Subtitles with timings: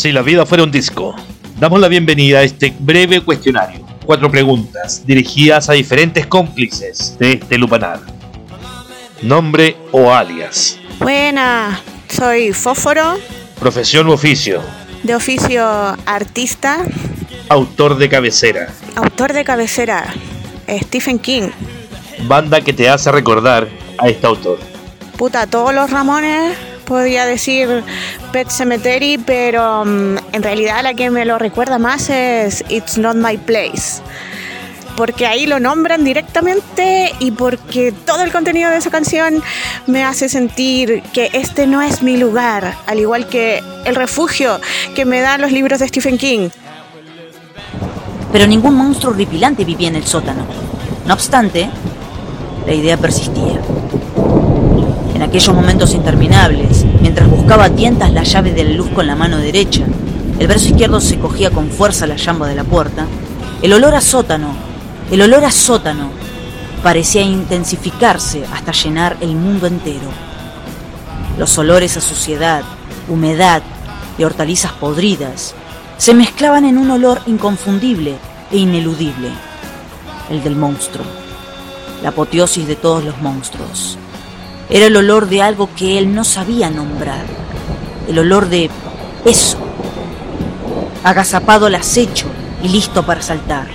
[0.00, 1.14] Si la vida fuera un disco,
[1.58, 3.84] damos la bienvenida a este breve cuestionario.
[4.06, 8.00] Cuatro preguntas dirigidas a diferentes cómplices de este lupanar.
[9.20, 10.78] Nombre o alias.
[11.00, 13.18] Buena, soy Fósforo.
[13.58, 14.62] Profesión u oficio.
[15.02, 15.62] De oficio
[16.06, 16.78] artista.
[17.50, 18.72] Autor de cabecera.
[18.96, 20.14] Autor de cabecera.
[20.66, 21.50] Stephen King.
[22.26, 24.60] Banda que te hace recordar a este autor.
[25.18, 26.56] Puta, todos los Ramones
[26.90, 27.84] podría decir
[28.32, 33.14] Pet Cemetery, pero um, en realidad la que me lo recuerda más es It's Not
[33.14, 34.02] My Place.
[34.96, 39.40] Porque ahí lo nombran directamente y porque todo el contenido de esa canción
[39.86, 44.60] me hace sentir que este no es mi lugar, al igual que el refugio
[44.96, 46.50] que me dan los libros de Stephen King.
[48.32, 50.44] Pero ningún monstruo horripilante vivía en el sótano.
[51.06, 51.70] No obstante,
[52.66, 53.60] la idea persistía.
[55.20, 59.14] En aquellos momentos interminables, mientras buscaba a tientas la llave de la luz con la
[59.14, 59.84] mano derecha,
[60.38, 63.04] el brazo izquierdo se cogía con fuerza la llamba de la puerta,
[63.60, 64.54] el olor a sótano,
[65.10, 66.08] el olor a sótano,
[66.82, 70.08] parecía intensificarse hasta llenar el mundo entero.
[71.36, 72.62] Los olores a suciedad,
[73.06, 73.60] humedad
[74.16, 75.54] y hortalizas podridas
[75.98, 78.16] se mezclaban en un olor inconfundible
[78.50, 79.28] e ineludible,
[80.30, 81.04] el del monstruo,
[82.02, 83.99] la apoteosis de todos los monstruos.
[84.70, 87.24] Era el olor de algo que él no sabía nombrar.
[88.08, 88.70] El olor de
[89.24, 89.58] eso.
[91.02, 92.26] Agazapado al acecho
[92.62, 93.66] y listo para saltar.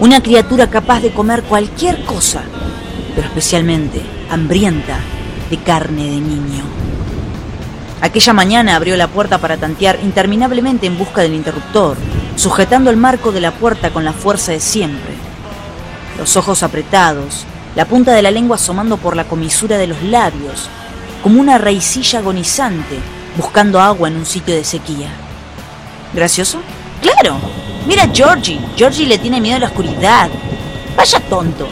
[0.00, 2.42] Una criatura capaz de comer cualquier cosa,
[3.14, 4.00] pero especialmente
[4.30, 4.98] hambrienta
[5.50, 6.64] de carne de niño.
[8.00, 11.96] Aquella mañana abrió la puerta para tantear interminablemente en busca del interruptor,
[12.36, 15.14] sujetando el marco de la puerta con la fuerza de siempre.
[16.18, 17.44] Los ojos apretados,
[17.76, 20.68] la punta de la lengua asomando por la comisura de los labios,
[21.22, 22.96] como una raicilla agonizante
[23.36, 25.10] buscando agua en un sitio de sequía.
[26.14, 26.58] ¿Gracioso?
[27.02, 27.36] ¡Claro!
[27.86, 28.58] Mira a Georgie.
[28.76, 30.30] Georgie le tiene miedo a la oscuridad.
[30.96, 31.68] Vaya tonto.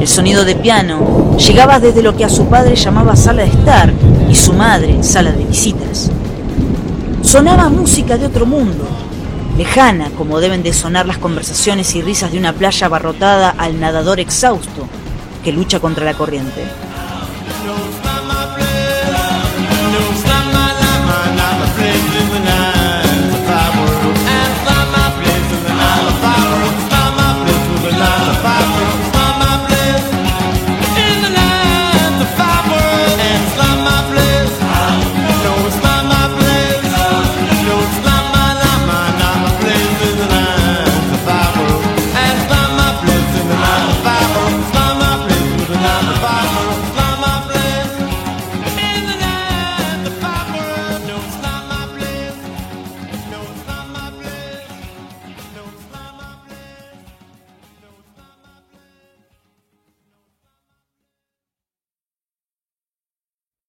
[0.00, 3.92] El sonido de piano llegaba desde lo que a su padre llamaba sala de estar
[4.28, 6.10] y su madre sala de visitas.
[7.22, 8.84] Sonaba música de otro mundo,
[9.58, 14.20] lejana como deben de sonar las conversaciones y risas de una playa abarrotada al nadador
[14.20, 14.88] exhausto
[15.42, 16.62] que lucha contra la corriente.